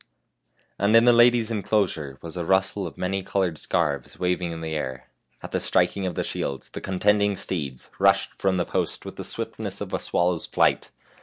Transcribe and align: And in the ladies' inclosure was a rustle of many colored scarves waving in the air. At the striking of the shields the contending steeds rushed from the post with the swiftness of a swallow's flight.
And 0.79 0.95
in 0.95 1.05
the 1.05 1.13
ladies' 1.13 1.51
inclosure 1.51 2.17
was 2.23 2.35
a 2.35 2.43
rustle 2.43 2.87
of 2.87 2.97
many 2.97 3.21
colored 3.21 3.59
scarves 3.59 4.17
waving 4.17 4.51
in 4.51 4.61
the 4.61 4.73
air. 4.73 5.07
At 5.43 5.51
the 5.51 5.59
striking 5.59 6.07
of 6.07 6.15
the 6.15 6.23
shields 6.23 6.71
the 6.71 6.81
contending 6.81 7.37
steeds 7.37 7.91
rushed 7.99 8.31
from 8.41 8.57
the 8.57 8.65
post 8.65 9.05
with 9.05 9.17
the 9.17 9.23
swiftness 9.23 9.79
of 9.79 9.93
a 9.93 9.99
swallow's 9.99 10.47
flight. 10.47 10.89